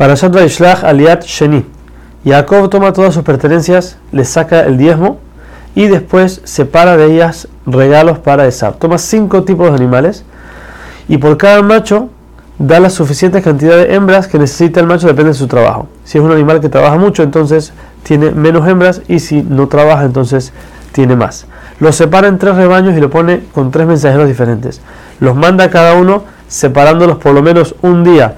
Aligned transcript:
Para 0.00 0.14
Shlach 0.14 0.82
Aliat 0.82 1.26
Sheni. 1.26 1.62
Jacob 2.24 2.70
toma 2.70 2.94
todas 2.94 3.12
sus 3.12 3.22
pertenencias, 3.22 3.98
le 4.12 4.24
saca 4.24 4.60
el 4.62 4.78
diezmo 4.78 5.18
y 5.74 5.88
después 5.88 6.40
separa 6.44 6.96
de 6.96 7.12
ellas 7.12 7.48
regalos 7.66 8.18
para 8.18 8.46
Esab. 8.46 8.78
Toma 8.78 8.96
cinco 8.96 9.44
tipos 9.44 9.68
de 9.68 9.76
animales 9.76 10.24
y 11.06 11.18
por 11.18 11.36
cada 11.36 11.60
macho 11.60 12.08
da 12.58 12.80
la 12.80 12.88
suficiente 12.88 13.42
cantidad 13.42 13.76
de 13.76 13.94
hembras 13.94 14.26
que 14.26 14.38
necesita 14.38 14.80
el 14.80 14.86
macho, 14.86 15.06
depende 15.06 15.32
de 15.32 15.38
su 15.38 15.48
trabajo. 15.48 15.86
Si 16.06 16.16
es 16.16 16.24
un 16.24 16.32
animal 16.32 16.62
que 16.62 16.70
trabaja 16.70 16.96
mucho, 16.96 17.22
entonces 17.22 17.74
tiene 18.02 18.30
menos 18.30 18.66
hembras 18.66 19.02
y 19.06 19.18
si 19.18 19.42
no 19.42 19.68
trabaja, 19.68 20.06
entonces 20.06 20.54
tiene 20.92 21.14
más. 21.14 21.44
Los 21.78 21.96
separa 21.96 22.26
en 22.26 22.38
tres 22.38 22.56
rebaños 22.56 22.96
y 22.96 23.00
lo 23.02 23.10
pone 23.10 23.42
con 23.52 23.70
tres 23.70 23.86
mensajeros 23.86 24.28
diferentes. 24.28 24.80
Los 25.20 25.36
manda 25.36 25.68
cada 25.68 25.92
uno 25.92 26.24
separándolos 26.48 27.18
por 27.18 27.34
lo 27.34 27.42
menos 27.42 27.74
un 27.82 28.02
día 28.02 28.36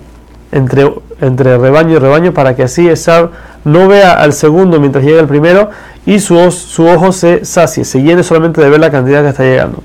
entre, 0.53 0.95
entre 1.21 1.59
rebaño 1.59 1.97
y 1.97 1.99
rebaño 1.99 2.33
para 2.33 2.55
que 2.55 2.63
así 2.63 2.89
Esab 2.89 3.31
no 3.65 3.89
vea 3.89 4.13
al 4.13 4.33
segundo 4.33 4.79
mientras 4.79 5.05
llega 5.05 5.21
el 5.21 5.27
primero 5.27 5.71
y 6.07 6.21
su, 6.21 6.51
su 6.51 6.87
ojo 6.87 7.11
se 7.11 7.45
sacie, 7.45 7.85
se 7.85 8.03
llene 8.03 8.23
solamente 8.23 8.61
de 8.61 8.69
ver 8.69 8.81
la 8.81 8.91
cantidad 8.91 9.23
que 9.23 9.31
está 9.31 9.43
llegando. 9.43 9.83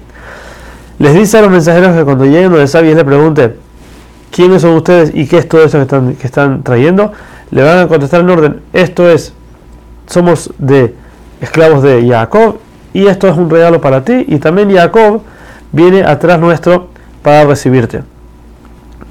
Les 1.00 1.14
dice 1.14 1.38
a 1.38 1.42
los 1.42 1.52
mensajeros 1.52 1.96
que 1.96 2.04
cuando 2.04 2.26
lleguen 2.26 2.50
donde 2.50 2.66
Esab 2.66 2.84
y 2.86 2.94
le 2.94 3.06
pregunte 3.06 3.56
quiénes 4.30 4.62
son 4.62 4.72
ustedes 4.72 5.12
y 5.14 5.28
qué 5.28 5.38
es 5.38 5.48
todo 5.48 5.64
esto 5.64 5.78
que 5.78 5.84
están, 5.84 6.16
que 6.16 6.28
están 6.28 6.64
trayendo, 6.64 7.14
le 7.52 7.64
van 7.64 7.80
a 7.80 7.88
contestar 7.88 8.22
en 8.22 8.30
orden, 8.30 8.62
esto 8.74 9.10
es, 9.10 9.34
somos 10.08 10.52
de 10.58 10.94
esclavos 11.40 11.82
de 11.82 12.06
Jacob 12.08 12.58
y 12.94 13.08
esto 13.08 13.28
es 13.28 13.38
un 13.38 13.50
regalo 13.50 13.80
para 13.80 14.04
ti 14.04 14.26
y 14.28 14.40
también 14.40 14.74
Jacob 14.76 15.22
viene 15.72 16.04
atrás 16.04 16.40
nuestro 16.40 16.90
para 17.22 17.46
recibirte. 17.46 18.04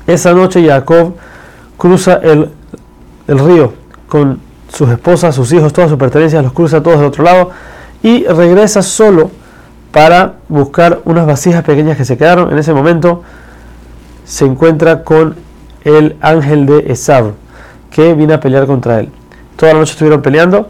Esa 0.06 0.32
noche 0.32 0.66
Jacob 0.66 1.14
cruza 1.76 2.14
el, 2.22 2.50
el 3.28 3.38
río 3.38 3.72
con 4.08 4.40
sus 4.68 4.88
esposas, 4.90 5.34
sus 5.34 5.52
hijos, 5.52 5.72
todas 5.72 5.90
sus 5.90 5.98
pertenencias, 5.98 6.42
los 6.42 6.52
cruza 6.52 6.82
todos 6.82 6.98
del 6.98 7.08
otro 7.08 7.24
lado 7.24 7.50
y 8.02 8.24
regresa 8.24 8.82
solo 8.82 9.30
para 9.92 10.34
buscar 10.48 11.00
unas 11.04 11.26
vasijas 11.26 11.64
pequeñas 11.64 11.96
que 11.96 12.04
se 12.04 12.16
quedaron. 12.16 12.52
En 12.52 12.58
ese 12.58 12.74
momento 12.74 13.22
se 14.24 14.44
encuentra 14.44 15.02
con 15.04 15.36
el 15.84 16.16
ángel 16.20 16.66
de 16.66 16.92
Esab, 16.92 17.32
que 17.90 18.14
viene 18.14 18.34
a 18.34 18.40
pelear 18.40 18.66
contra 18.66 19.00
él. 19.00 19.10
Toda 19.56 19.72
la 19.72 19.78
noche 19.78 19.92
estuvieron 19.92 20.20
peleando, 20.20 20.68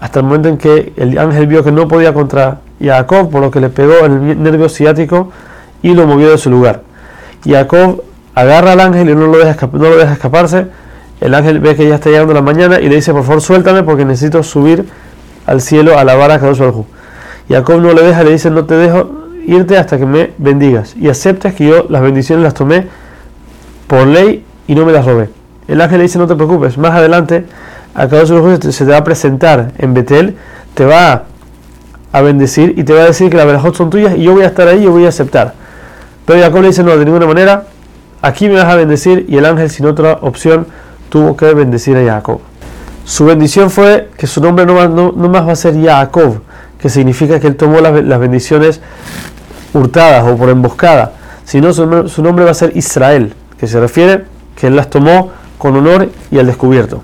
hasta 0.00 0.20
el 0.20 0.26
momento 0.26 0.48
en 0.48 0.56
que 0.56 0.92
el 0.96 1.18
ángel 1.18 1.46
vio 1.46 1.62
que 1.64 1.72
no 1.72 1.88
podía 1.88 2.14
contra 2.14 2.60
Jacob, 2.80 3.30
por 3.30 3.40
lo 3.40 3.50
que 3.50 3.60
le 3.60 3.68
pegó 3.68 4.04
el 4.04 4.42
nervio 4.42 4.68
ciático 4.68 5.30
y 5.82 5.94
lo 5.94 6.06
movió 6.06 6.30
de 6.30 6.38
su 6.38 6.50
lugar. 6.50 6.82
Jacob 7.44 8.02
agarra 8.36 8.72
al 8.72 8.80
ángel 8.80 9.08
y 9.10 9.14
no 9.14 9.26
lo 9.26 9.38
deja, 9.38 9.68
no 9.72 9.88
lo 9.88 9.96
deja 9.96 10.12
escaparse. 10.12 10.66
El 11.20 11.34
ángel 11.34 11.58
ve 11.58 11.74
que 11.74 11.88
ya 11.88 11.96
está 11.96 12.10
llegando 12.10 12.34
la 12.34 12.42
mañana 12.42 12.78
y 12.78 12.88
le 12.88 12.96
dice, 12.96 13.12
por 13.12 13.24
favor, 13.24 13.40
suéltame 13.40 13.82
porque 13.82 14.04
necesito 14.04 14.42
subir 14.42 14.84
al 15.46 15.60
cielo 15.62 15.98
a 15.98 16.04
la 16.04 16.14
vara 16.14 16.38
Kadosh 16.38 16.58
Baruj 16.58 16.84
Jacob 17.48 17.80
no 17.80 17.94
le 17.94 18.02
deja, 18.02 18.22
le 18.24 18.32
dice, 18.32 18.50
no 18.50 18.66
te 18.66 18.74
dejo 18.74 19.10
irte 19.46 19.78
hasta 19.78 19.96
que 19.96 20.04
me 20.04 20.32
bendigas 20.36 20.94
y 20.96 21.08
aceptas 21.08 21.54
que 21.54 21.66
yo 21.66 21.86
las 21.88 22.02
bendiciones 22.02 22.42
las 22.42 22.52
tomé 22.52 22.88
por 23.86 24.06
ley 24.06 24.44
y 24.66 24.74
no 24.74 24.84
me 24.84 24.92
las 24.92 25.06
robé. 25.06 25.30
El 25.66 25.80
ángel 25.80 25.98
le 25.98 26.04
dice, 26.04 26.18
no 26.18 26.26
te 26.26 26.34
preocupes, 26.34 26.76
más 26.76 26.92
adelante 26.92 27.46
a 27.94 28.06
Kadosh 28.06 28.32
Baruj 28.32 28.60
se 28.70 28.84
te 28.84 28.90
va 28.90 28.98
a 28.98 29.04
presentar 29.04 29.72
en 29.78 29.94
Betel, 29.94 30.36
te 30.74 30.84
va 30.84 31.24
a 32.12 32.20
bendecir 32.20 32.74
y 32.76 32.84
te 32.84 32.92
va 32.92 33.00
a 33.00 33.06
decir 33.06 33.30
que 33.30 33.38
las 33.38 33.46
verajot 33.46 33.74
son 33.74 33.88
tuyas 33.88 34.14
y 34.16 34.24
yo 34.24 34.34
voy 34.34 34.42
a 34.42 34.48
estar 34.48 34.68
ahí 34.68 34.82
y 34.84 34.86
voy 34.86 35.06
a 35.06 35.08
aceptar. 35.08 35.54
Pero 36.26 36.42
Jacob 36.42 36.60
le 36.60 36.68
dice, 36.68 36.82
no, 36.82 36.94
de 36.96 37.04
ninguna 37.04 37.26
manera, 37.26 37.64
aquí 38.22 38.48
me 38.48 38.56
vas 38.56 38.66
a 38.66 38.76
bendecir 38.76 39.26
y 39.28 39.36
el 39.36 39.46
ángel 39.46 39.70
sin 39.70 39.86
otra 39.86 40.18
opción 40.20 40.66
tuvo 41.08 41.36
que 41.36 41.52
bendecir 41.54 41.96
a 41.96 42.04
Jacob. 42.04 42.40
Su 43.04 43.24
bendición 43.24 43.70
fue 43.70 44.10
que 44.16 44.26
su 44.26 44.40
nombre 44.40 44.66
no 44.66 44.74
más, 44.74 44.90
no, 44.90 45.12
más 45.12 45.46
va 45.46 45.52
a 45.52 45.56
ser 45.56 45.80
Jacob, 45.80 46.40
que 46.78 46.88
significa 46.88 47.38
que 47.38 47.46
él 47.46 47.56
tomó 47.56 47.80
las, 47.80 48.20
bendiciones 48.20 48.80
hurtadas 49.72 50.24
o 50.26 50.36
por 50.36 50.48
emboscada, 50.48 51.12
sino 51.44 51.72
su, 51.72 52.08
su 52.08 52.22
nombre 52.22 52.44
va 52.44 52.50
a 52.50 52.54
ser 52.54 52.76
Israel, 52.76 53.34
que 53.58 53.68
se 53.68 53.78
refiere 53.78 54.24
que 54.56 54.66
él 54.66 54.76
las 54.76 54.90
tomó 54.90 55.30
con 55.58 55.76
honor 55.76 56.08
y 56.30 56.38
al 56.38 56.46
descubierto. 56.46 57.02